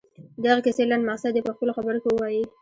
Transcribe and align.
د 0.41 0.43
دغې 0.43 0.61
کیسې 0.65 0.83
لنډ 0.91 1.03
مقصد 1.09 1.31
دې 1.33 1.41
په 1.45 1.51
خپلو 1.55 1.75
خبرو 1.77 2.01
کې 2.03 2.09
ووايي. 2.11 2.43